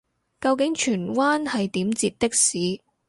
[0.39, 2.57] 究竟荃灣係點截的士